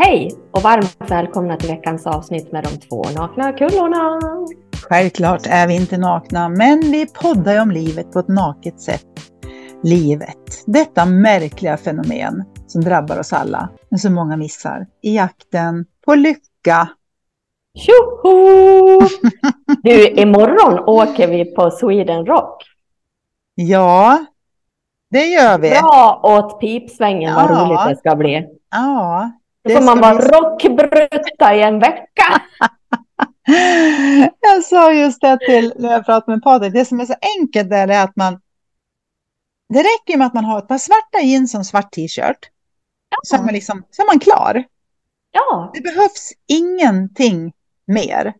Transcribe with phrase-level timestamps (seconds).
[0.00, 4.20] Hej och varmt välkomna till veckans avsnitt med de två nakna kullorna.
[4.88, 9.06] Självklart är vi inte nakna, men vi poddar ju om livet på ett naket sätt.
[9.82, 16.14] Livet, detta märkliga fenomen som drabbar oss alla, men så många missar, i jakten på
[16.14, 16.88] lycka.
[17.78, 19.00] Tjoho!
[19.82, 22.62] Du, imorgon åker vi på Sweden Rock.
[23.54, 24.18] Ja,
[25.10, 25.70] det gör vi.
[25.70, 27.64] Bra åt pipsvängen, vad Ja.
[27.64, 28.46] roligt det ska bli.
[28.70, 29.30] Ja,
[29.68, 32.42] Då får man vara bli- rockbrutta i en vecka.
[34.40, 36.72] Jag sa just det till när jag pratade med Patrik.
[36.72, 38.40] Det som är så enkelt där är att man...
[39.68, 42.38] Det räcker med att man har ett par svarta jeans och en svart t-shirt.
[43.22, 44.64] Så, är man liksom, så är man klar.
[45.30, 47.52] Ja, Det behövs ingenting
[47.86, 48.34] mer.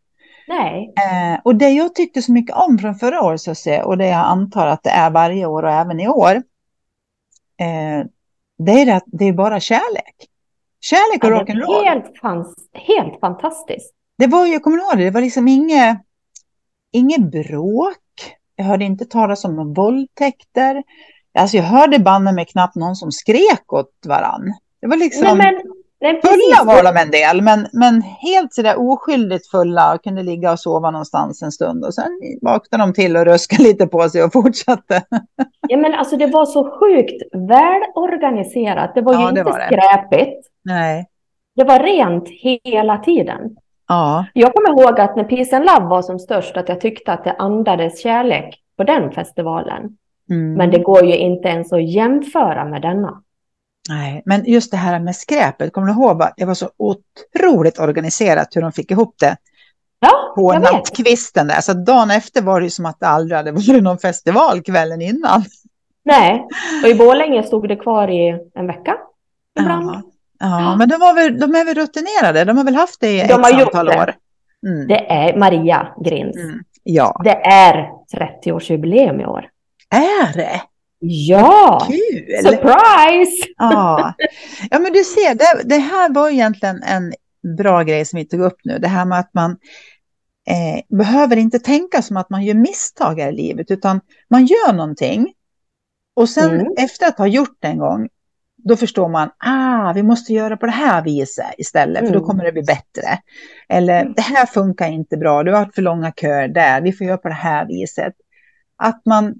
[0.48, 0.95] nej.
[0.97, 4.19] Eh, och det jag tyckte så mycket om från förra året, säga, och det jag
[4.27, 6.34] antar att det är varje år och även i år,
[7.60, 8.06] eh,
[8.58, 10.14] det är att det är bara kärlek.
[10.80, 11.84] Kärlek och Ja, rock'n'roll.
[11.84, 13.94] helt, fans, helt fantastiskt.
[14.19, 15.98] Det var ju, kommer ihåg det, det var liksom inget,
[16.92, 17.97] inget bråk.
[18.56, 20.83] Jag hörde inte talas om några våldtäkter.
[21.38, 24.55] Alltså jag hörde banne mig knappt någon som skrek åt varann.
[24.80, 25.62] Det var liksom, Nej, men,
[26.00, 30.52] nej, fulla var de en del, men, men helt sådär oskyldigt fulla och kunde ligga
[30.52, 31.84] och sova någonstans en stund.
[31.84, 35.02] Och sen vaknade de till och ruskade lite på sig och fortsatte.
[35.69, 38.94] Ja, men alltså det var så sjukt välorganiserat.
[38.94, 40.48] Det var ju Ja, det inte var skräpigt.
[40.64, 41.06] Nej.
[41.56, 42.28] Det var rent
[42.64, 43.56] hela tiden.
[43.88, 47.12] Ja, Jag kommer ihåg att när Peace and Love var som störst att jag tyckte
[47.12, 49.96] att det andades kärlek på den festivalen.
[50.30, 50.54] mm.
[50.54, 53.22] Men det går ju inte ens att jämföra med denna.
[53.89, 56.19] Nej, men just det här med skräpet, kommer du ihåg?
[56.19, 59.36] vad- Det var så otroligt organiserat hur de fick ihop det.
[60.00, 60.72] Ja, på jag vet.
[60.72, 61.61] nattkvisten där.
[61.61, 65.03] Så att dagen efter var det som att det aldrig hade varit någon festival kvällen
[65.03, 65.44] innan.
[66.05, 66.47] Nej,
[66.84, 68.97] och i Borlänge stod det kvar i en vecka.
[69.61, 69.91] Ibland.
[69.91, 70.03] Ja,
[70.39, 72.44] ja men de, var väl, de är väl rutinerade.
[72.44, 73.98] De har väl haft det i De ett har gjort antal det.
[73.98, 74.14] år.
[74.66, 74.86] Mm.
[74.89, 76.37] Det är Maria Grins.
[76.37, 76.59] Mm.
[76.82, 79.49] Ja, Det är 30-årsjubileum i år.
[79.91, 80.60] är det?
[81.00, 81.86] Ja!
[81.91, 82.42] Kul!
[82.42, 83.47] Surprise!
[83.56, 84.14] Ja.
[84.70, 87.12] ja, men du ser, det, det här var egentligen en
[87.56, 88.78] bra grej som vi tog upp nu.
[88.78, 89.50] Det här med att man
[90.50, 94.00] eh, behöver inte tänka som att man gör misstag i livet, utan
[94.31, 95.32] man gör någonting.
[96.16, 96.66] Och sen Mm.
[96.78, 98.08] efter att ha gjort det en gång,
[98.64, 102.26] då förstår man, ah, vi måste göra på det här viset istället, för då Mm.
[102.26, 103.19] kommer det bli bättre.
[103.69, 107.06] Eller det här funkar inte bra, det har varit för långa köer där, vi får
[107.06, 108.12] göra på det här viset.
[108.76, 109.34] Att man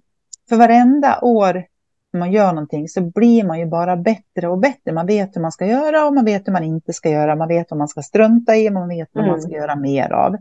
[0.49, 1.65] för varenda år
[2.13, 4.93] när man gör någonting så blir man ju bara bättre och bättre.
[4.93, 7.37] Man vet hur man ska göra och man vet hur man inte ska göra.
[7.37, 9.41] Man vet vad man ska strunta i och man vet vad man Mm.
[9.43, 10.37] ska göra mer av.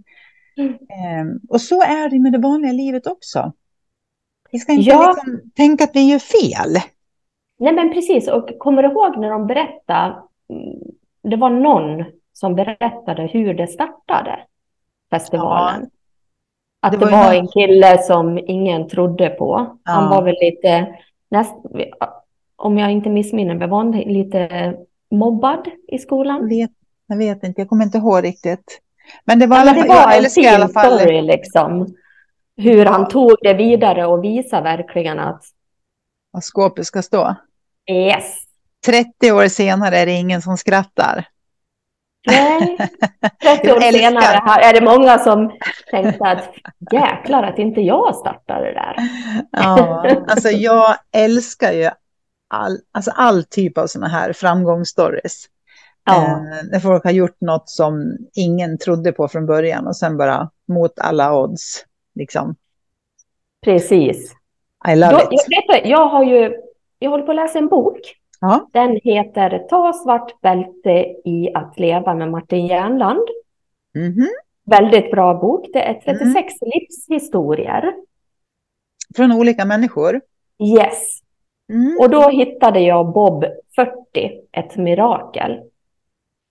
[0.58, 0.74] Mm.
[0.90, 3.54] Ehm, och så är det med det vanliga livet också.
[4.52, 5.16] Vi ska inte Ja.
[5.16, 6.72] liksom tänka att vi gör fel.
[7.60, 10.16] Nej men precis, och kommer du ihåg när de berättade,
[10.50, 10.80] mm,
[11.24, 14.40] det var någon som berättade hur det startade,
[15.10, 15.90] festivalen.
[16.82, 19.78] Att det det var var, ju en kille som ingen trodde på.
[19.84, 20.10] Han Ja.
[20.10, 20.96] var väl lite,
[21.32, 21.56] näst,
[22.56, 24.74] om jag inte missminner mig, var han lite
[25.12, 26.50] mobbad i Jag skolan?
[26.50, 26.72] vet,
[27.08, 28.82] jag vet inte, jag kommer inte ihåg riktigt.
[29.26, 31.96] Men det var, Ja, alla det var jag en fin story liksom.
[32.58, 35.44] Hur han tog det vidare och visade verkligen att
[36.32, 37.36] Vad skåpet ska stå.
[37.92, 38.38] yes,
[38.86, 41.26] 30 år senare är det ingen som skrattar.
[42.28, 42.78] Nej,
[43.42, 45.52] 30 år senare här är det många som
[45.92, 46.54] tänkte att
[46.92, 48.96] jäklar att inte jag startade det där.
[49.52, 51.90] Ja, alltså jag älskar ju
[52.50, 55.46] all, alltså all typ av sådana här framgångsstories.
[56.06, 60.18] Ja, Eh, när folk har gjort något som ingen trodde på från början och sen
[60.18, 61.86] bara mot alla odds.
[62.16, 62.56] Liksom.
[63.66, 64.34] precis.
[64.88, 65.46] I love Då, it.
[65.48, 66.54] jag, vet, jag har ju,
[67.00, 68.00] jag håller på att läsa en bok.
[68.42, 68.68] Ja.
[68.74, 70.92] Den heter Ta svart bälte
[71.26, 73.28] i att leva med Martin Järnland.
[73.96, 74.28] Mhm.
[74.66, 75.66] Väldigt bra bok.
[75.74, 76.72] Det är 36 Mm.
[76.74, 77.94] livshistorier.
[79.16, 80.22] Från olika människor.
[80.64, 81.20] Yes.
[81.74, 81.98] Mm.
[82.00, 85.62] Och då hittade jag Bob 40, ett mirakel.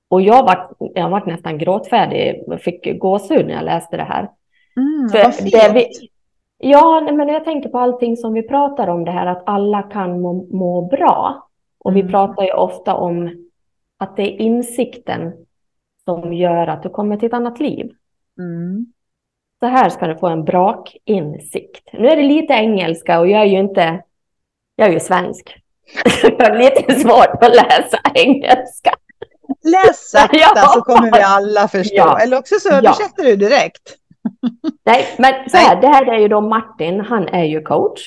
[0.08, 4.30] Och jag var, jag var nästan gråtfärdig, Jag fick gåshud när jag läste det här.
[4.76, 5.52] Mm, För vad fint.
[5.52, 5.86] det vi,
[6.58, 10.20] ja, men jag tänker på allting som vi pratar om det här att alla kan
[10.20, 11.45] må, må bra.
[11.86, 12.12] Och vi Mm.
[12.12, 13.46] pratar ju ofta om
[13.98, 15.32] att det är insikten
[16.04, 17.90] som gör att du kommer till ett annat liv.
[18.38, 18.86] Mm.
[19.60, 21.88] Så här ska du få en brakinsikt.
[21.92, 24.02] Nu är det lite engelska och jag är ju inte,
[24.76, 25.56] jag är ju svensk.
[26.38, 28.90] Jag har lite svårt att läsa engelska.
[29.64, 30.66] Läs sakta Ja.
[30.74, 31.94] så kommer vi alla förstå.
[31.96, 32.18] Ja.
[32.18, 32.76] Eller också så Ja.
[32.78, 33.96] översätter du direkt.
[34.86, 38.00] Nej, men så här, det här är ju då Martin, han är ju coach.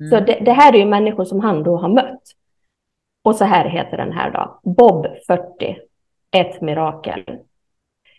[0.00, 0.10] Mm.
[0.10, 2.22] Så det, det här är ju människor som han då har mött.
[3.26, 5.76] Och så här heter den här då, Bob 40.
[6.36, 7.24] Ett mirakel.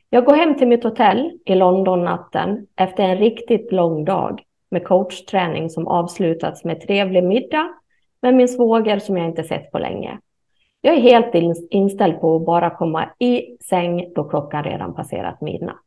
[0.09, 4.83] Jag går hem till mitt hotell i London natten efter en riktigt lång dag med
[4.83, 7.67] coachträning som avslutats med trevlig middag
[8.21, 10.19] med min svåger som jag inte sett på länge.
[10.81, 11.35] Jag är helt
[11.69, 15.85] inställd på att bara komma i säng då klockan redan passerat midnatt.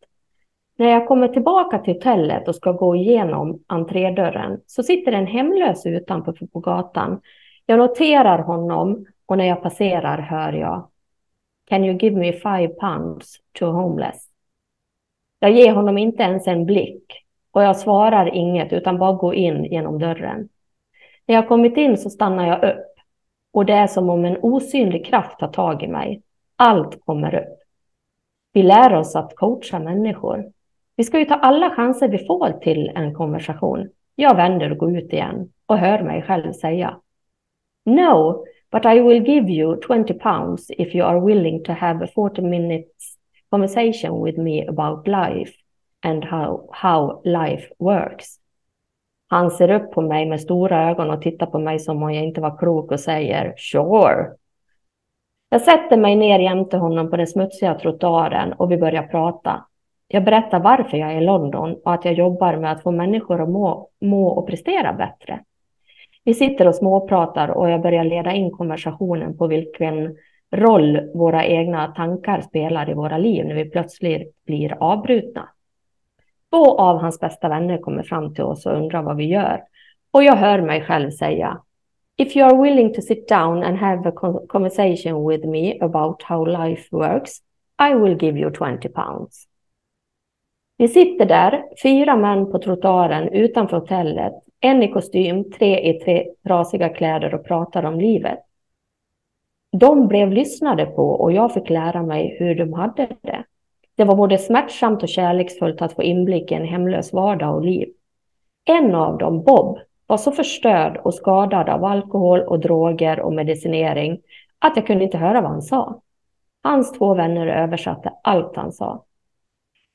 [0.78, 5.86] När jag kommer tillbaka till hotellet och ska gå igenom entrédörren så sitter en hemlös
[5.86, 7.20] utanför på gatan.
[7.70, 10.88] Jag noterar honom och när jag passerar hör jag
[11.64, 14.28] Can you give me five pounds to homeless?
[15.38, 17.04] Jag ger honom inte ens en blick
[17.50, 20.48] och jag svarar inget utan bara går in genom dörren.
[21.26, 22.94] När jag kommit in så stannar jag upp
[23.52, 26.22] och det är som om en osynlig kraft tar tag i mig.
[26.56, 27.58] Allt kommer upp.
[28.52, 30.52] Vi lär oss att coacha människor.
[30.96, 33.88] Vi ska ju ta alla chanser vi får till en konversation.
[34.14, 36.96] Jag vänder och går ut igen och hör mig själv säga
[37.86, 42.06] No, but I will give you 20 pounds if you are willing to have a
[42.06, 43.16] 40 minutes
[43.50, 45.52] conversation with me about life
[46.02, 48.36] and how, how life works.
[49.28, 52.24] Han ser upp på mig med stora ögon och tittar på mig som om jag
[52.24, 54.30] inte var klok och säger sure.
[55.48, 59.64] Jag sätter mig ner jämte honom på den smutsiga trottoaren och vi börjar prata.
[60.08, 63.42] Jag berättar varför jag är i London och att jag jobbar med att få människor
[63.42, 65.44] att må, må och prestera bättre.
[66.30, 70.16] Vi sitter och småpratar och jag börjar leda in konversationen på vilken
[70.52, 75.48] roll våra egna tankar spelar i våra liv när vi plötsligt blir avbrutna.
[76.50, 79.62] Två av hans bästa vänner kommer fram till oss och undrar vad vi gör.
[80.10, 81.60] Och jag hör mig själv säga
[82.16, 84.12] If you are willing to sit down and have a
[84.48, 87.32] conversation with me about how life works,
[87.90, 89.46] I will give you 20 pounds.
[90.76, 96.26] Vi sitter där, fyra män på trottoaren utanför hotellet, en i kostym, tre i tre
[96.46, 98.38] trasiga kläder och pratar om livet.
[99.72, 103.44] De blev lyssnade på och jag fick lära mig hur de hade det.
[103.94, 107.88] Det var både smärtsamt och kärleksfullt att få inblick i en hemlös vardag och liv.
[108.64, 114.20] En av dem, Bob, var så förstörd och skadad av alkohol och droger och medicinering
[114.58, 116.00] att jag kunde inte höra vad han sa.
[116.62, 119.04] Hans två vänner översatte allt han sa.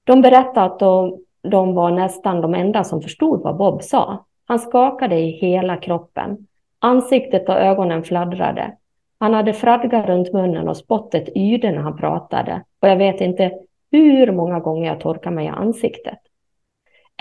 [0.04, 4.26] De berättade att de, de var nästan de enda som förstod vad Bob sa.
[4.46, 6.48] Han skakade i hela kroppen.
[6.80, 8.78] Ansiktet och ögonen fladdrade.
[9.20, 12.64] Han hade fradga runt munnen och spottet yrde när han pratade.
[12.80, 13.52] Och jag vet inte
[13.92, 16.20] hur många gånger jag torkar mig i ansiktet.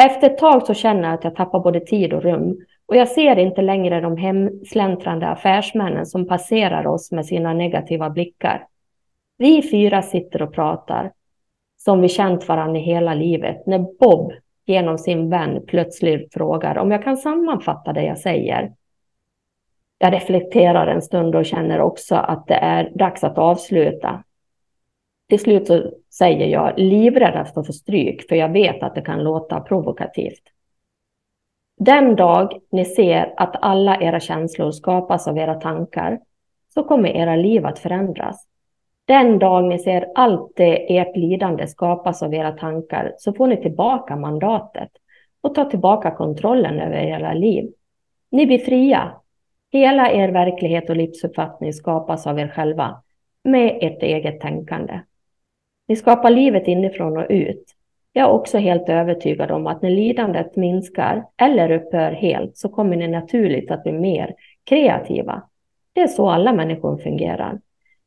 [0.02, 2.56] Efter ett tag så känner jag att jag tappar både tid och rum
[2.86, 8.66] och jag ser inte längre de hemsläntrande affärsmännen som passerar oss med sina negativa blickar.
[9.38, 11.12] Vi fyra sitter och pratar
[11.76, 14.32] som vi känt varandra i hela livet när Bob
[14.66, 18.72] genom sin vän plötsligt frågar om jag kan sammanfatta det jag säger.
[19.99, 24.25] Jag reflekterar en stund och känner också att det är dags att avsluta.
[25.28, 29.22] Till slut så säger jag livrädd att få stryk, för jag vet att det kan
[29.22, 30.43] låta provokativt.
[31.76, 36.20] Den dag ni ser att alla era känslor skapas av era tankar,
[36.75, 38.46] så kommer era liv att förändras.
[39.06, 43.56] Den dag ni ser allt det ert lidande skapas av era tankar, så får ni
[43.56, 44.90] tillbaka mandatet
[45.40, 47.72] och tar tillbaka kontrollen över era liv.
[48.30, 49.12] Ni blir fria.
[49.72, 53.02] Hela er verklighet och livsuppfattning skapas av er själva,
[53.44, 55.00] med ert eget tänkande.
[55.88, 57.64] Ni skapar livet inifrån och ut.
[58.12, 62.96] Jag är också helt övertygad om att när lidandet minskar eller upphör helt så kommer
[62.96, 65.43] ni naturligt att bli mer kreativa.
[65.93, 67.60] Det är så alla människor fungerar.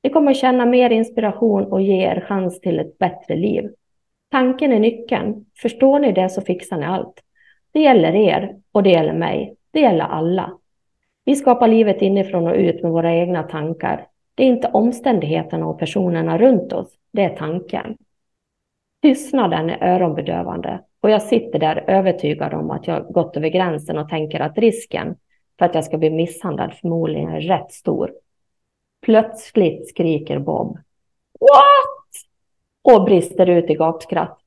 [0.04, 3.70] Ni kommer känna mer inspiration och ge er chans till ett bättre liv.
[4.32, 5.46] Tanken är nyckeln.
[5.62, 7.24] Förstår ni det så fixar ni allt.
[7.72, 9.56] Det gäller er och det gäller mig.
[9.72, 10.58] Det gäller alla.
[11.26, 14.08] Vi skapar livet inifrån och ut med våra egna tankar.
[14.36, 17.98] Det är inte omständigheterna och personerna runt oss, det är tanken.
[19.02, 24.10] Tystnaden är öronbedövande och jag sitter där övertygad om att jag gått över gränsen och
[24.10, 25.16] tänker att risken
[25.60, 28.12] för att jag ska bli misshandlad förmodligen är rätt stor.
[29.08, 30.78] Plötsligt skriker Bob
[31.40, 32.94] What?
[32.94, 34.40] och brister ut i gapskratt.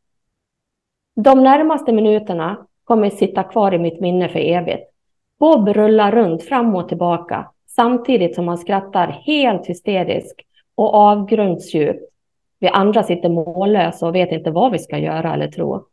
[1.17, 4.91] De närmaste minuterna kommer sitta kvar i mitt minne för evigt.
[5.39, 10.41] Bob rullar runt fram och tillbaka samtidigt som han skrattar helt hysteriskt
[10.75, 12.11] och avgrundsdjupt.
[12.59, 15.85] Vi andra sitter mållösa och vet inte vad vi ska göra eller tro.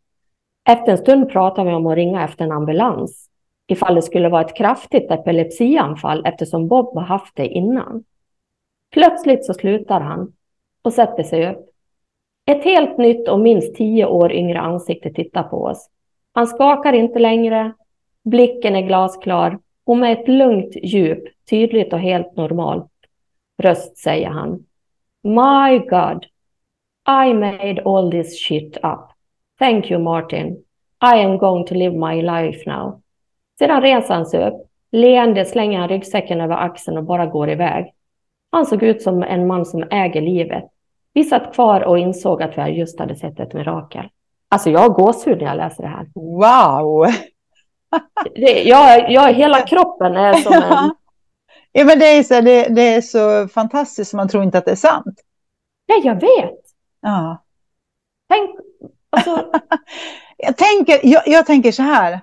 [0.69, 3.29] Efter en stund pratar vi om att ringa efter en ambulans
[3.67, 8.03] ifall det skulle vara ett kraftigt epilepsianfall eftersom Bob har haft det innan.
[8.91, 10.33] Plötsligt så slutar han
[10.81, 11.69] och sätter sig upp.
[12.45, 15.89] Ett helt nytt och minst tio år yngre ansikte tittar på oss.
[16.33, 17.73] Han skakar inte längre.
[18.23, 22.91] Blicken är glasklar och med ett lugnt djup, tydligt och helt normalt
[23.57, 24.65] röst säger han.
[25.23, 26.25] My God,
[27.09, 29.11] I made all this shit up.
[29.59, 30.63] Thank you Martin.
[31.01, 33.01] I am going to live my life now.
[33.59, 34.67] Sedan reser han sig upp.
[34.91, 37.93] Leende slänger han ryggsäcken över axeln och bara går iväg.
[38.51, 40.63] Han såg ut som en man som äger livet.
[41.13, 44.09] Vi satt kvar och insåg att vi just hade sett ett mirakel.
[44.49, 46.07] Alltså jag har gåshud när jag läser det här.
[46.15, 47.07] Wow!
[48.35, 50.91] Det, jag, jag, hela kroppen är som en...
[51.71, 54.71] Ja, men det, är så, det, det är så fantastiskt, man tror inte att det
[54.71, 55.21] är sant.
[55.87, 56.59] Nej, jag vet.
[57.01, 57.43] Ja.
[58.29, 58.49] Tänk,
[59.09, 59.51] alltså...
[60.37, 62.13] jag, tänker, jag, jag tänker så här,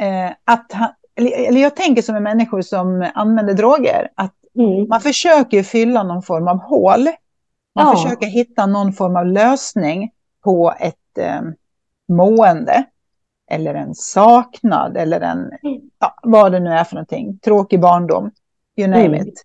[0.00, 4.88] eh, att han, eller, jag tänker som en människor som använder droger, att Mm.
[4.88, 7.04] man försöker fylla någon form av hål.
[7.74, 7.92] Man Ja.
[7.96, 10.10] försöker hitta någon form av lösning
[10.44, 11.40] på ett eh,
[12.08, 12.84] mående.
[13.50, 15.80] Eller en saknad eller en, Mm.
[15.98, 17.38] ja, vad det nu är för någonting.
[17.38, 18.30] Tråkig barndom,
[18.76, 19.28] you name Mm.
[19.28, 19.42] it.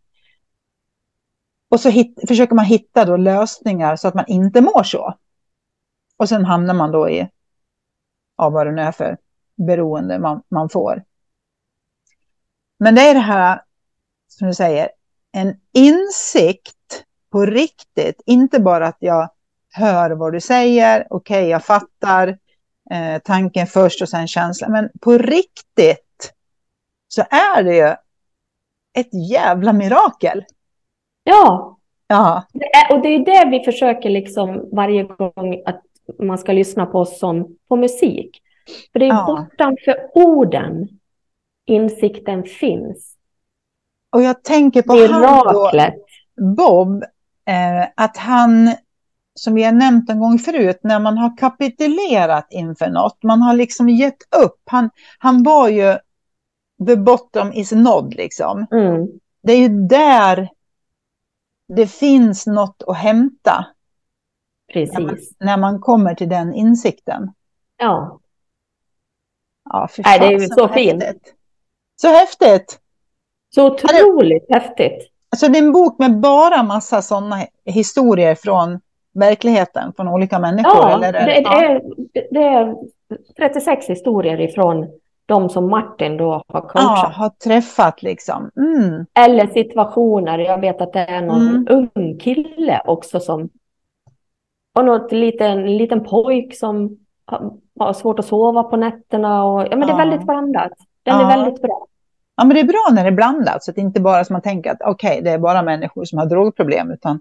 [1.70, 5.14] Och så hit, försöker man hitta då lösningar så att man inte mår så.
[6.18, 7.30] Och sen hamnar man då i,
[8.38, 9.18] ja vad det nu är för
[9.68, 11.04] beroende man, man får.
[12.80, 13.62] Men det är det här,
[14.28, 14.90] som du säger,
[15.32, 18.22] en insikt på riktigt.
[18.26, 19.30] Inte bara att jag
[19.74, 22.28] hör vad du säger, okej jag fattar
[22.92, 24.72] eh, tanken först och sen känslan.
[24.72, 26.34] Men på riktigt
[27.08, 27.96] så är det ju
[28.94, 30.46] ett jävla mirakel.
[31.24, 31.76] Ja,
[32.12, 35.82] Ja, det är, och det är det vi försöker liksom varje gång att
[36.20, 38.42] man ska lyssna på oss som på musik.
[38.92, 39.26] För det är Ja.
[39.50, 40.88] bortanför orden
[41.66, 43.16] insikten finns.
[44.10, 45.94] Och jag tänker på han då, Miraklet.
[46.58, 47.04] Bob,
[47.46, 48.76] eh, att han,
[49.36, 53.54] som vi har nämnt en gång förut, när man har kapitulerat inför något, man har
[53.54, 54.62] liksom gett upp.
[54.66, 55.98] Han, han var ju
[56.88, 58.68] the bottom is nådd liksom.
[58.72, 59.08] Mm.
[59.44, 60.50] Det är ju där
[61.68, 63.66] det finns något att hämta
[64.74, 65.36] när man, Precis.
[65.40, 67.34] när man kommer till den insikten.
[67.78, 68.20] Ja.
[69.70, 71.04] Ja, för Nej, det är så vad fint.
[71.04, 71.34] häftigt.
[72.02, 72.80] Så häftigt!
[73.56, 75.10] Så otroligt häftigt.
[75.32, 78.80] Alltså det är en bok med bara massa sådana historier från
[79.14, 80.72] verkligheten, från olika människor.
[80.76, 81.62] Ja, eller, det, det, ja.
[81.64, 81.82] är,
[82.32, 82.76] det är
[83.38, 84.88] 36 historier ifrån
[85.26, 87.14] de som Martin då har ja, coachat.
[87.16, 88.50] har träffat liksom.
[88.58, 89.06] Mm.
[89.20, 90.40] Eller situationer.
[90.40, 91.68] Jag vet att det är någon Mm.
[91.96, 93.50] ung kille också som...
[94.80, 96.98] Och något liten, en liten pojk som
[97.80, 99.44] har, svårt att sova på nätterna.
[99.46, 99.98] Och, ja, men det är Ja.
[99.98, 100.72] väldigt blandat.
[101.04, 101.32] Den Ja.
[101.32, 101.86] är väldigt bra.
[102.40, 104.34] Ja, men det är bra när det är blandat, så att det inte bara som
[104.34, 107.20] man tänker att okej, det är bara människor som har drogproblem, utan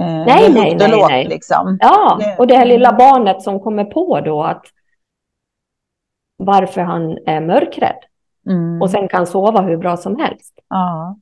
[0.00, 1.24] eh, Nej, det nej, nej, nej.
[1.28, 1.78] liksom.
[1.80, 4.64] Ja, Det- och det här lilla barnet som kommer på då att
[6.36, 7.98] varför han är mörkrädd
[8.46, 8.82] Mm.
[8.82, 10.54] och sen kan sova hur bra som helst.
[10.68, 11.16] Ja.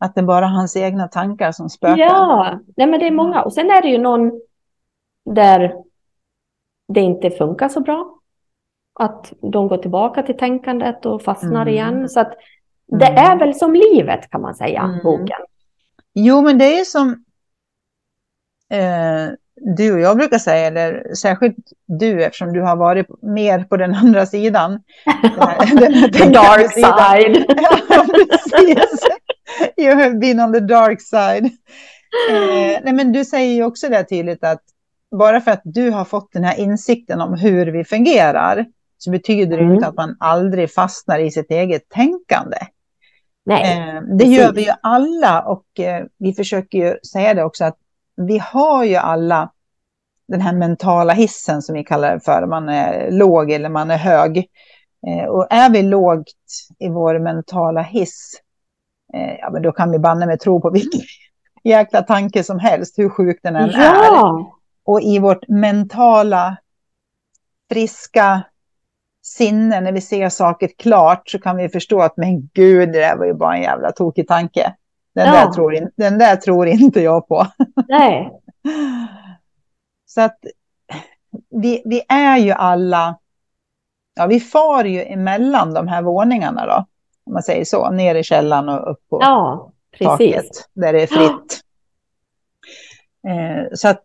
[0.00, 1.96] Att det är bara hans egna tankar som spökar.
[1.98, 3.42] Ja, nej men det är många.
[3.42, 4.32] Och sen är det ju någon
[5.34, 5.74] där
[6.92, 8.14] det inte funkar så bra.
[9.00, 11.68] Att de går tillbaka till tänkandet och fastnar Mm.
[11.68, 12.08] igen.
[12.08, 12.32] Så att
[12.98, 13.24] det Mm.
[13.32, 15.00] är väl som livet kan man säga, Mm.
[15.02, 15.40] boken.
[16.14, 17.24] Jo, men det är som
[18.72, 19.32] eh,
[19.76, 23.94] du och jag brukar säga, eller särskilt du eftersom du har varit mer på den
[24.04, 24.82] andra sidan.
[25.78, 27.44] Den, den The dark side.
[27.90, 29.06] Ja, precis.
[29.76, 31.44] You have been on the dark side.
[32.30, 34.62] Eh, nej, men du säger ju också det tydligt att
[35.18, 38.66] bara för att du har fått den här insikten om hur vi fungerar
[39.04, 39.74] så betyder det Mm.
[39.74, 42.56] inte att man aldrig fastnar i sitt eget tänkande.
[43.46, 47.64] Nej, Eh, det gör vi ju alla och eh, vi försöker ju säga det också
[47.64, 47.76] att
[48.16, 49.50] vi har ju alla
[50.28, 52.46] den här mentala hissen som vi kallar det för.
[52.46, 54.38] Man är låg eller man är hög.
[55.06, 56.28] Eh, och är vi lågt
[56.78, 58.40] i vår mentala hiss,
[59.14, 61.00] eh, ja men då kan vi banne med tro på vilken
[61.64, 63.82] jäkla tanke som helst, hur sjuk den än är.
[63.82, 64.52] ja,
[64.84, 66.56] Och i vårt mentala,
[67.72, 68.42] friska
[69.24, 73.16] sinne, när vi ser saker klart, så kan vi förstå att men gud, det där
[73.16, 74.74] var ju bara en jävla tokig tanke.
[75.14, 75.32] Den, Ja.
[75.32, 77.46] där, tror in, den där tror inte jag på.
[77.88, 78.32] nej,
[80.06, 80.38] Så att
[81.50, 83.18] vi, vi är ju alla,
[84.14, 86.86] ja vi far ju emellan de här våningarna då.
[87.26, 90.08] Om man säger så, ner i källaren och upp på ja, precis.
[90.08, 91.60] taket där det är fritt.
[93.28, 94.04] Eh, så att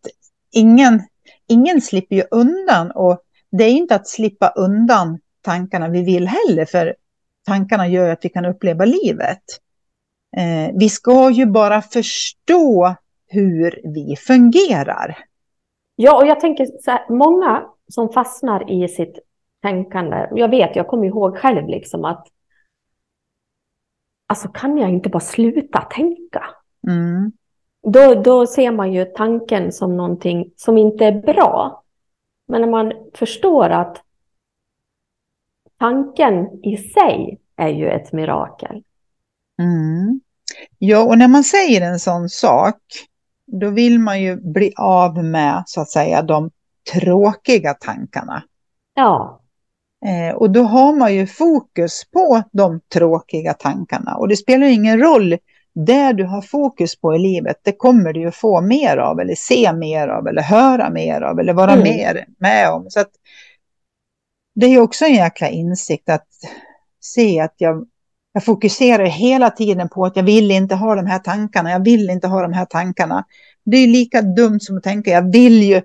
[0.51, 1.01] ingen,
[1.47, 6.65] ingen slipper ju undan och det är inte att slippa undan tankarna vi vill heller
[6.65, 6.95] för
[7.45, 9.43] tankarna gör att vi kan uppleva livet.
[10.37, 12.95] Eh, vi ska ju bara förstå
[13.27, 15.17] hur vi fungerar.
[15.95, 19.19] Ja, och jag tänker så här, många som fastnar i sitt
[19.61, 20.27] tänkande.
[20.31, 22.27] Jag vet, jag kommer ihåg själv liksom att
[24.27, 26.43] alltså kan jag inte bara sluta tänka?
[26.87, 27.31] Mm.
[27.81, 31.83] då, då ser man ju tanken som någonting som inte är bra.
[32.49, 33.97] Men när man förstår att
[35.79, 38.83] tanken i sig är ju ett mirakel.
[39.59, 40.21] Mm.
[40.77, 42.75] Ja, och när man säger en sån sak,
[43.45, 46.49] då vill man ju bli av med, så att säga, de
[46.93, 48.43] tråkiga tankarna.
[48.93, 49.41] Ja.
[50.05, 54.15] Eh, och då har man ju fokus på de tråkiga tankarna.
[54.15, 55.37] Och det spelar ingen roll
[55.85, 59.35] där du har fokus på i livet, det kommer du ju få mer av, eller
[59.35, 61.83] se mer av, eller höra mer av, eller vara mm.
[61.83, 62.85] mer med om.
[62.89, 63.11] Så att
[64.55, 66.27] det är också en jäkla insikt att
[67.01, 67.87] se att jag,
[68.33, 72.09] jag fokuserar hela tiden på att jag vill inte ha de här tankarna, jag vill
[72.09, 73.25] inte ha de här tankarna.
[73.65, 75.81] Det är lika dumt som att tänka, jag vill ju,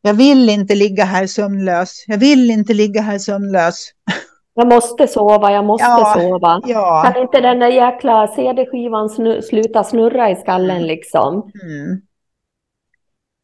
[0.00, 3.90] jag vill inte ligga här sömnlös, jag vill inte ligga här sömnlös.
[4.58, 6.60] Jag måste sova, jag måste ja, sova.
[6.64, 7.02] Ja.
[7.04, 10.86] Kan inte den där jäkla CD-skivan snu, sluta snurra i skallen mm.
[10.86, 11.50] liksom?
[11.62, 12.02] Mm.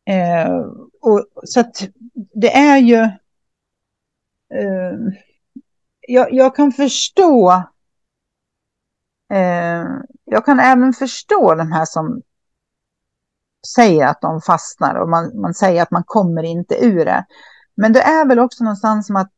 [0.07, 0.57] Eh,
[1.02, 1.76] och, så att
[2.35, 3.00] det är ju...
[4.54, 4.99] Eh,
[6.00, 7.52] jag, jag, kan förstå...
[9.33, 9.87] Eh,
[10.25, 12.23] jag kan även förstå de här som
[13.75, 17.25] säger att de fastnar och man, man säger att man kommer inte ur det.
[17.75, 19.31] Men det är väl också någonstans som att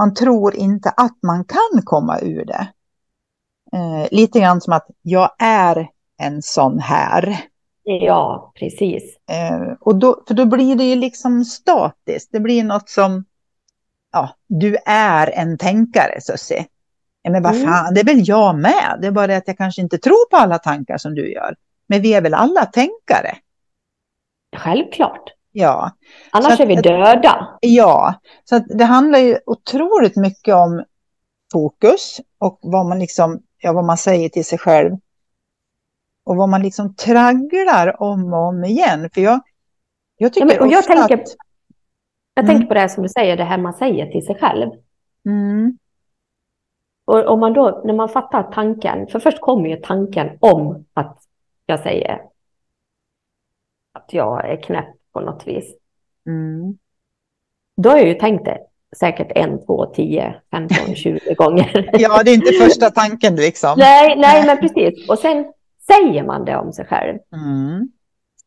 [0.00, 2.68] man tror inte att man kan komma ur det.
[3.72, 5.88] Eh, lite grann som att jag är
[6.18, 7.36] en sån här.
[7.82, 9.16] Ja, precis.
[9.30, 12.28] Eh, och då, för då blir det ju liksom statiskt.
[12.32, 13.24] Det blir något som,
[14.12, 16.66] ja, du är en tänkare, Sussie.
[17.22, 17.68] Ja, men vad mm.
[17.68, 18.98] fan, det är väl jag med.
[19.00, 21.56] Det är bara det att jag kanske inte tror på alla tankar som du gör.
[21.86, 23.36] Men vi är väl alla tänkare?
[24.56, 25.39] Självklart.
[25.52, 25.90] Ja.
[26.30, 27.58] Annars att, är vi döda.
[27.60, 28.14] Ja,
[28.44, 30.84] så det handlar ju otroligt mycket om
[31.52, 34.96] fokus och vad man liksom, ja, vad man säger till sig själv.
[36.24, 39.10] Och vad man liksom tragglar om och om igen.
[39.14, 39.40] För jag,
[40.16, 41.28] jag tycker ja, men, och jag tänker, att...
[42.34, 42.56] Jag mm.
[42.56, 44.70] tänker på det som du säger, det här man säger till sig själv.
[45.26, 45.78] Mm.
[47.04, 51.18] Och om man då, när man fattar tanken, för först kommer ju tanken om att
[51.66, 52.22] jag säger
[53.92, 55.64] att jag är knäpp på något vis.
[56.26, 56.78] Mm.
[57.76, 58.58] Då har jag ju tänkt det
[58.96, 61.90] säkert en, två, tio, femton, tjugo gånger.
[61.92, 63.74] ja, det är inte första tanken liksom.
[63.78, 65.08] Nej, nej, men precis.
[65.08, 65.52] Och sen
[65.86, 67.18] säger man det om sig själv.
[67.32, 67.88] Mm.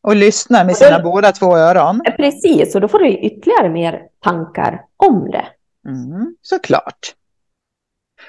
[0.02, 2.00] Och lyssnar med sina då, båda två öron.
[2.16, 5.46] Precis, och då får du ytterligare mer tankar om det.
[5.88, 7.14] Mm, såklart.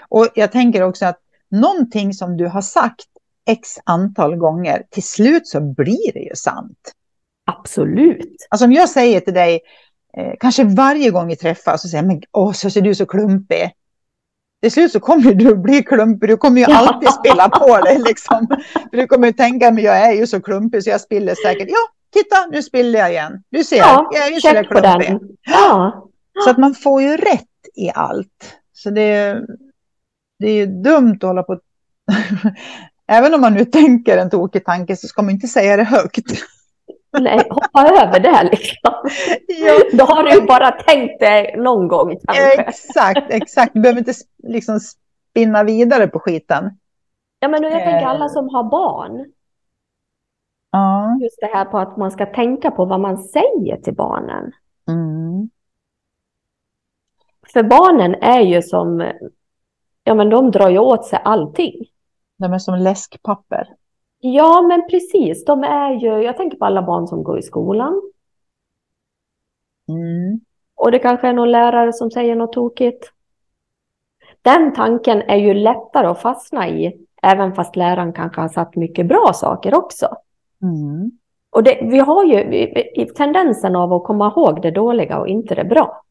[0.09, 1.19] Och jag tänker också att
[1.49, 3.07] någonting som du har sagt
[3.49, 6.91] x antal gånger, till slut så blir det ju sant.
[7.45, 8.35] Absolut.
[8.49, 9.59] Alltså om jag säger till dig,
[10.17, 13.05] eh, kanske varje gång vi träffas, så säger jag, men åh, så ser du så
[13.05, 13.71] klumpig.
[14.61, 18.47] Till slut så kommer du bli klumpig, du kommer ju alltid spilla på dig liksom.
[18.91, 21.67] Du kommer tänka, men jag är ju så klumpig så jag spiller säkert.
[21.69, 23.43] Ja, titta, nu spiller jag igen.
[23.49, 25.35] Du ser, ja, jag är ju så där klumpig.
[25.41, 26.01] Ja.
[26.43, 27.43] Så att man får ju rätt
[27.75, 28.55] i allt.
[28.73, 29.41] Så det,
[30.39, 31.59] det är ju dumt att hålla på
[33.07, 36.25] Även om man nu tänker en tokig tanke så ska man inte säga det högt.
[37.21, 38.93] Nej, hoppa över det liksom.
[39.47, 39.73] Ja.
[39.93, 42.15] Då har du ju bara tänkt det någon gång.
[42.27, 42.61] Kanske.
[42.61, 43.73] Exakt, exakt.
[43.73, 46.79] Du behöver inte liksom spinna vidare på skiten.
[47.39, 49.25] Ja, men jag tänker alla som har barn.
[50.71, 51.17] Ja.
[51.21, 54.51] Just det här på att man ska tänka på vad man säger till barnen.
[54.87, 55.49] Mm.
[57.53, 59.11] För barnen är ju som,
[60.03, 61.73] ja men de drar ju åt sig allting.
[62.37, 63.67] De är som läskpapper.
[64.33, 65.45] Ja, men precis.
[65.45, 68.01] De är ju, jag tänker på alla barn som går i skolan.
[69.89, 70.39] Mm.
[70.75, 73.11] Och det kanske är någon lärare som säger något tokigt.
[74.41, 79.07] Den tanken är ju lättare att fastna i, även fast läraren kanske har satt mycket
[79.07, 80.07] bra saker också.
[80.61, 81.11] Mm.
[81.49, 85.65] Och det, vi har ju tendensen av att komma ihåg det dåliga och inte det
[85.65, 86.01] bra.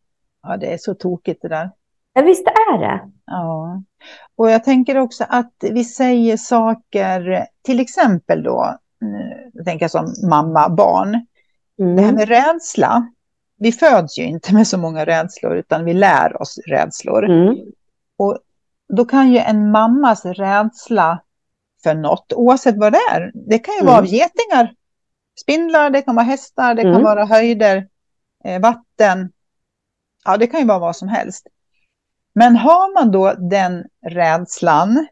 [0.42, 1.70] Ja, det är så tokigt det där.
[2.12, 3.00] Ja, visst är det.
[3.26, 3.82] Ja.
[4.36, 8.78] Och jag tänker också att vi säger saker, till exempel då,
[9.52, 11.26] jag tänker som mamma, barn.
[11.78, 11.96] Mm.
[11.96, 13.08] Det här med rädsla.
[13.58, 17.24] Vi föds ju inte med så många rädslor, utan vi lär oss rädslor.
[17.24, 17.56] Mm.
[18.16, 18.38] Och
[18.88, 21.22] då kan ju en mammas rädsla
[21.82, 23.94] för något, oavsett vad det är, det kan ju mm.
[23.94, 24.74] vara getingar,
[25.40, 27.02] spindlar, det kan vara hästar, det kan mm.
[27.02, 27.88] vara höjder,
[28.44, 29.32] eh, vatten.
[30.24, 31.46] Ja, det kan ju vara vad som helst.
[32.34, 35.06] Men har man då den rädslan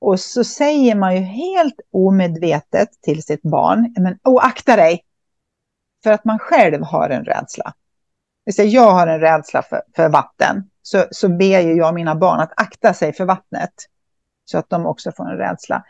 [0.00, 5.04] och så säger man ju helt omedvetet till sitt barn, men oh, akta dig!
[6.02, 7.74] För att man själv har en rädsla.
[8.56, 12.52] Jag har en rädsla för, för vatten, så, så ber ju jag mina barn att
[12.56, 13.72] akta sig för vattnet.
[14.44, 15.84] Så att de också får en rädsla.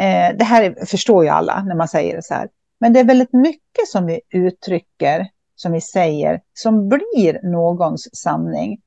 [0.00, 2.48] Eh, det här förstår ju alla när man säger det så här.
[2.80, 8.80] Men det är väldigt mycket som vi uttrycker, som vi säger, som blir någons sanning.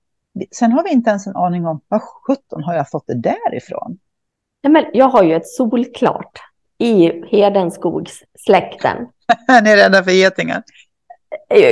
[0.52, 3.98] Sen har vi inte ens en aning om vad sjutton har jag fått det därifrån?
[4.62, 6.40] Ja, men jag har ju ett solklart
[6.78, 8.98] i Hedenskogssläkten.
[9.64, 10.64] Ni är rädda för getingar?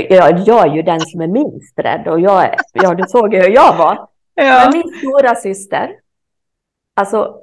[0.09, 3.41] Jag, jag är ju den som är minst rädd och jag, ja, du såg ju
[3.41, 4.07] hur jag var.
[4.37, 4.43] Ja.
[4.43, 5.91] Men min stora syster,
[6.93, 7.35] alltså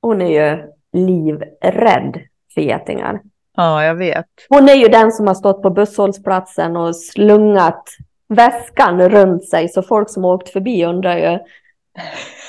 [0.00, 2.20] hon är ju livrädd
[2.54, 3.20] för getingar.
[3.56, 4.26] Ja, jag vet.
[4.48, 7.84] Hon är ju den som har stått på busshållplatsen och slungat
[8.28, 11.38] väskan runt sig så folk som åkt förbi undrar ju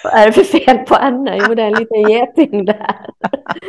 [0.03, 1.37] vad är det för fel på henne?
[1.37, 3.09] Jo, det är en liten geting där.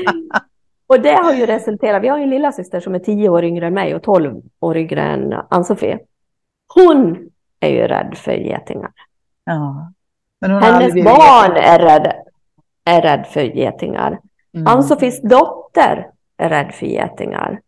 [0.86, 3.44] och det har ju resulterat, vi har ju en lilla syster som är tio år
[3.44, 5.98] yngre än mig och tolv år yngre än Ann-Sofie.
[6.74, 8.92] Hon är ju rädd för getingar.
[9.44, 9.92] Ja.
[10.40, 12.12] Hennes barn är rädd,
[12.84, 14.20] är rädd för getingar.
[14.54, 14.66] Mm.
[14.66, 17.60] Ann-Sofies dotter är rädd för getingar.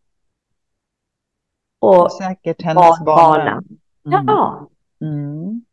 [1.80, 3.64] Och säkert hennes barn.
[4.06, 4.24] Mm.
[4.26, 4.68] Ja.
[5.00, 5.64] Mm.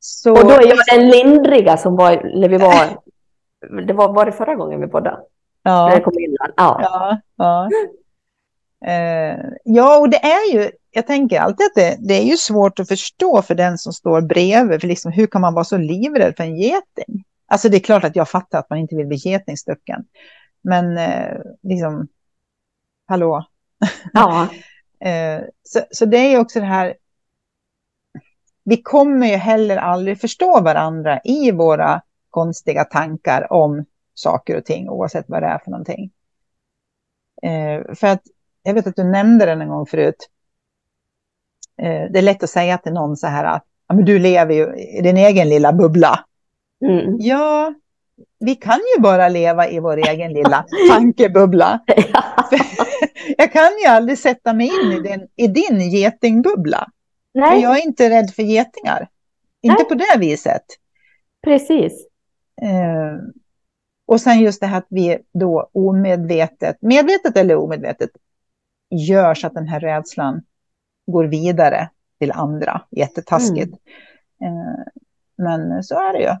[0.00, 0.32] Så...
[0.32, 2.98] Och då är jag den lindriga som var när vi var,
[3.86, 5.20] det var, var det förra gången vi poddade?
[5.62, 5.86] Ja.
[5.86, 6.36] När jag kom in.
[6.40, 6.50] Ja.
[6.56, 7.68] Ja, ja.
[8.86, 12.80] Eh, ja, och det är ju, jag tänker alltid att det, det, är ju svårt
[12.80, 16.36] att förstå för den som står bredvid, för liksom, hur kan man vara så livrädd
[16.36, 17.24] för en geting?
[17.46, 20.04] Alltså det är klart att jag fattar att man inte vill bli getingstucken,
[20.62, 22.08] men eh, liksom,
[23.06, 23.44] hallå?
[24.12, 24.48] Ja.
[25.00, 26.94] eh, så, så det är också det här,
[28.64, 33.84] vi kommer ju heller aldrig förstå varandra i våra konstiga tankar om
[34.14, 36.10] saker och ting, oavsett vad det är för någonting.
[37.42, 38.22] Eh, för att,
[38.62, 40.28] jag vet att du nämnde den en gång förut,
[41.82, 44.54] eh, det är lätt att säga till någon så här att ja, men du lever
[44.54, 46.24] ju i din egen lilla bubbla.
[46.84, 47.16] Mm.
[47.18, 47.74] Ja,
[48.40, 51.80] vi kan ju bara leva i vår egen lilla tankebubbla.
[53.36, 56.90] Jag kan ju aldrig sätta mig in i, den, i din getingbubbla.
[57.34, 57.50] Nej.
[57.50, 59.08] Men jag är inte rädd för getingar.
[59.62, 59.88] Inte Nej.
[59.88, 60.62] på det viset.
[61.44, 62.08] Precis.
[62.62, 63.16] Eh,
[64.06, 68.10] och sen just det här att vi då omedvetet, medvetet eller omedvetet,
[68.90, 70.42] gör så att den här rädslan
[71.06, 72.82] går vidare till andra.
[72.90, 73.74] Jättetaskigt.
[74.40, 74.58] Mm.
[74.58, 74.84] Eh,
[75.36, 76.36] men så är det ju.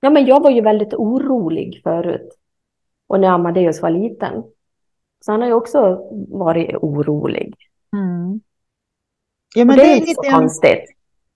[0.00, 2.38] Ja, men jag var ju väldigt orolig förut.
[3.06, 4.42] Och när Amadeus var liten.
[5.24, 7.54] Så han har ju också varit orolig.
[7.96, 8.40] Mm.
[9.54, 10.84] Ja, men det, det, är inte så konstigt.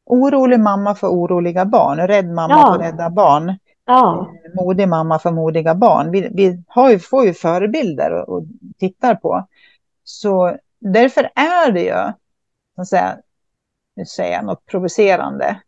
[0.04, 2.72] Orolig mamma för oroliga barn, rädd mamma ja.
[2.72, 3.58] för rädda barn.
[3.84, 4.30] Ja.
[4.44, 6.10] Eh, modig mamma för modiga barn.
[6.10, 8.44] Vi, vi har ju, får ju förebilder och, och
[8.78, 9.46] tittar på.
[10.04, 12.12] Så därför är det ju,
[12.74, 13.18] så att säga,
[13.96, 15.60] nu säger jag något provocerande,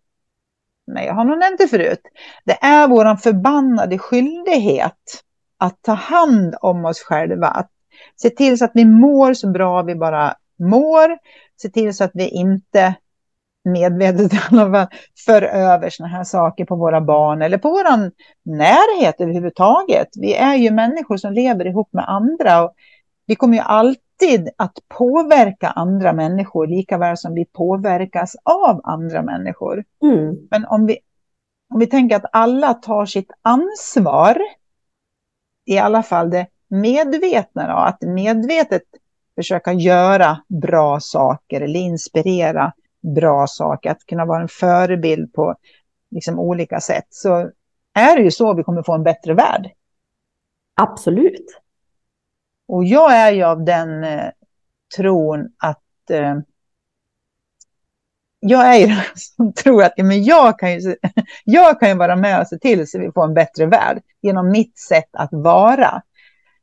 [0.86, 2.00] men jag har nog nämnt det förut.
[2.44, 5.24] Det är vår förbannade skyldighet
[5.58, 7.46] att ta hand om oss själva.
[7.46, 7.70] Att
[8.16, 11.18] se till så att vi mår så bra vi bara mår.
[11.62, 12.94] Se till så att vi inte
[13.64, 14.32] medvetet
[15.26, 18.10] för över sådana här saker på våra barn eller på vår
[18.44, 20.08] närhet överhuvudtaget.
[20.20, 22.74] Vi är ju människor som lever ihop med andra och
[23.26, 29.22] vi kommer ju alltid att påverka andra människor lika väl som vi påverkas av andra
[29.22, 29.84] människor.
[30.02, 30.36] Mm.
[30.50, 30.98] Men om vi,
[31.74, 34.38] om vi tänker att alla tar sitt ansvar,
[35.66, 38.82] i alla fall det medvetna, då, att medvetet
[39.34, 42.72] försöka göra bra saker eller inspirera
[43.14, 45.54] bra saker, att kunna vara en förebild på
[46.10, 47.50] liksom olika sätt, så
[47.94, 49.70] är det ju så vi kommer få en bättre värld.
[50.74, 51.60] Absolut.
[52.68, 54.30] Och jag är ju av den eh,
[54.96, 56.38] tron att eh,
[58.40, 60.96] jag är ju den som tror att men jag, kan ju,
[61.44, 64.50] jag kan ju vara med och se till så vi får en bättre värld genom
[64.50, 66.02] mitt sätt att vara.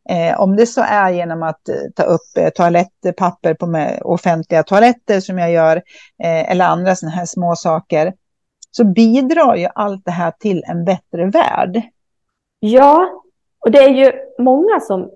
[0.10, 5.20] Eh, om det så är genom att eh, ta upp eh, toalettpapper på offentliga toaletter
[5.20, 5.76] som jag gör,
[6.24, 8.14] eh, eller andra sådana här små saker,
[8.72, 11.82] så bidrar ju allt det här till en bättre värld.
[12.60, 13.10] Ja,
[13.60, 15.12] och det är ju många som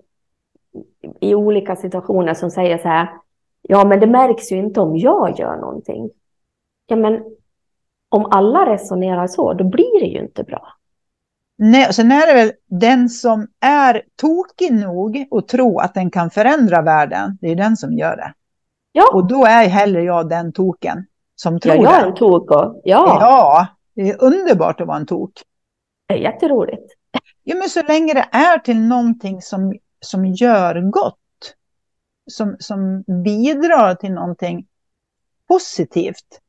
[1.20, 3.10] i olika situationer som säger så här,
[3.62, 6.10] ja men det märks ju inte om jag gör någonting.
[6.88, 7.24] Ja men
[8.10, 10.68] om alla resonerar så, då blir det ju inte bra.
[11.92, 16.82] Sen är det väl den som är tokig nog och tro att den kan förändra
[16.82, 18.34] världen, det är den som gör det.
[18.92, 19.12] Ja.
[19.14, 22.82] Och då är heller jag den token som tror ja, jag är en tok och,
[22.84, 23.18] ja.
[23.22, 25.32] ja, det är underbart att vara en tok.
[26.08, 26.94] Det är jätteroligt.
[27.44, 31.56] Ja, men så länge det är till någonting som, som gör gott,
[32.32, 34.68] som, som bidrar till någonting
[35.48, 36.40] positivt,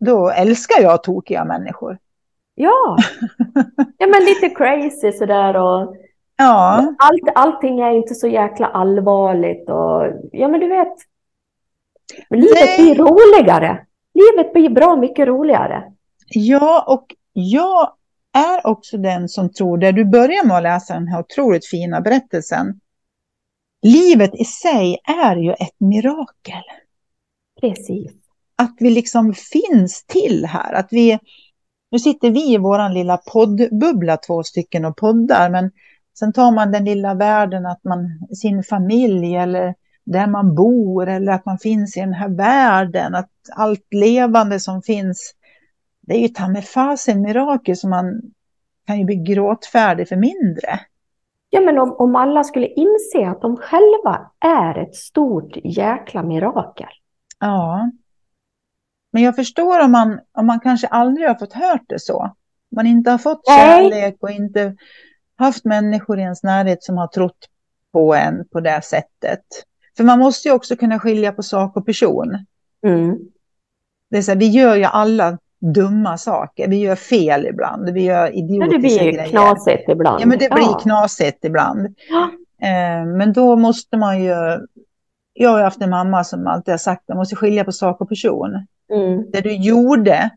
[0.00, 1.98] då älskar jag tokiga människor.
[2.54, 2.96] Ja,
[3.98, 5.96] ja men lite crazy sådär och
[6.36, 6.94] Ja.
[6.98, 10.94] Allt, allting är inte så jäkla allvarligt och ja men du vet.
[12.30, 12.78] Livet Nej.
[12.78, 13.86] blir roligare.
[14.14, 15.82] Livet blir bra mycket roligare.
[16.26, 17.92] Ja, och jag
[18.32, 22.00] är också den som tror, där du börjar med att läsa den här otroligt fina
[22.00, 22.80] berättelsen.
[23.82, 26.62] Livet i sig är ju ett mirakel.
[27.60, 28.12] Precis.
[28.56, 30.72] Att vi liksom finns till här.
[30.72, 31.18] Att vi,
[31.94, 35.50] nu sitter vi i vår lilla poddbubbla, två stycken, och poddar.
[35.50, 35.70] Men
[36.18, 41.32] sen tar man den lilla världen, att man, sin familj eller där man bor eller
[41.32, 43.14] att man finns i den här världen.
[43.14, 45.34] Att allt levande som finns,
[46.00, 48.22] det är ju ta med fasen mirakel som man
[48.86, 50.80] kan ju bli gråtfärdig för mindre.
[51.50, 56.88] Ja men om, om alla skulle inse att de själva är ett stort jäkla mirakel.
[57.40, 57.90] Ja.
[59.14, 62.34] Men jag förstår om man, om man kanske aldrig har fått hört det så.
[62.76, 64.76] Man inte har fått kärlek och inte
[65.36, 67.38] haft människor i ens närhet som har trott
[67.92, 69.40] på en på det sättet.
[69.96, 72.38] För man måste ju också kunna skilja på sak och person.
[72.86, 73.18] Mm.
[74.10, 75.38] Det är så här, vi gör ju alla
[75.74, 76.68] dumma saker.
[76.68, 77.90] Vi gör fel ibland.
[77.90, 79.28] Vi gör idiotiska det blir ju grejer.
[79.28, 80.22] knasigt ibland.
[80.22, 80.78] Ja, men det blir Ja.
[80.82, 81.94] knasigt ibland.
[82.08, 82.30] Ja.
[82.68, 84.34] Eh, men då måste man ju...
[85.32, 88.00] Jag har haft en mamma som alltid har sagt att man måste skilja på sak
[88.00, 88.66] och person.
[88.92, 89.30] Mm.
[89.30, 90.30] Det du gjorde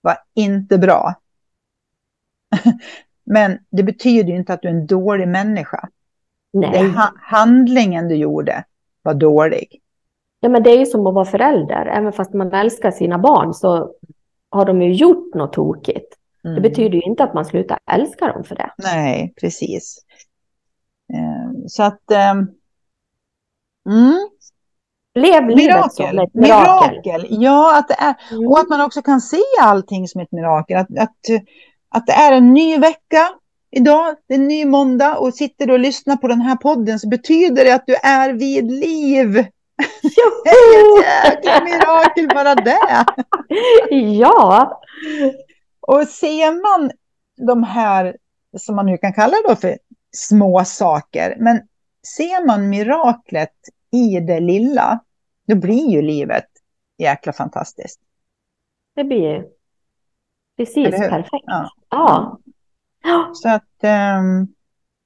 [0.00, 1.14] var inte bra.
[3.24, 5.88] Men det betyder ju inte att du är en dålig människa.
[6.52, 6.90] Det Nej.
[6.90, 8.64] ha handlingen du gjorde
[9.02, 9.80] var dålig.
[10.40, 11.86] Ja, men det är ju som att vara förälder.
[11.86, 13.94] Även fast man älskar sina barn så
[14.50, 16.14] har de ju gjort något tokigt.
[16.44, 16.54] Mm.
[16.54, 18.70] Det betyder ju inte att man slutar älska dem för det.
[18.78, 19.98] Nej, precis.
[21.12, 22.10] Eh, Så att...
[22.10, 22.48] ehm,
[23.86, 24.28] Mm,
[25.14, 26.90] Lev livet som ett mirakel.
[27.02, 27.26] mirakel.
[27.30, 28.48] Ja, att det är, Mm.
[28.48, 30.76] och att man också kan se allting som ett mirakel.
[30.76, 31.16] Att, att,
[31.88, 33.28] att det är en ny vecka
[33.70, 36.98] idag, det är en ny måndag och sitter du och lyssnar på den här podden
[36.98, 39.32] så betyder det att du är vid liv.
[40.44, 43.04] Det är ett jäkla mirakel bara det.
[44.20, 44.80] Ja,
[45.80, 46.90] Och ser man
[47.46, 48.16] de här,
[48.58, 49.78] som man nu kan kalla då för
[50.16, 51.60] små saker, men
[52.16, 53.50] ser man miraklet
[53.94, 54.98] i det lilla,
[55.46, 56.44] då blir ju livet
[56.98, 58.00] jäkla fantastiskt.
[58.96, 59.44] det blir
[60.56, 61.08] precis Eller hur?
[61.08, 61.44] perfekt.
[61.46, 61.70] Ja.
[61.90, 62.38] Ja.
[63.34, 64.46] Så att, ehm,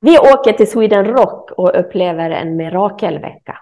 [0.01, 3.59] Vi åker till Sweden Rock och upplever en mirakelvecka.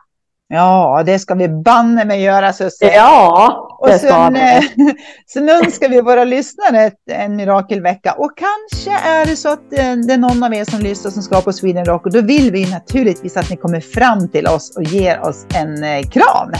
[0.48, 2.94] ja, det ska vi banne mig göra Susie.
[2.94, 4.62] Ja, Och sen, eh,
[5.26, 8.12] sen önskar vi våra lyssnare ett, en mirakelvecka.
[8.12, 11.22] Och kanske är det så att eh, det är någon av er som lyssnar som
[11.22, 12.06] ska på Sweden Rock.
[12.06, 15.84] Och då vill vi naturligtvis att ni kommer fram till oss och ger oss en
[15.84, 16.52] eh, kram.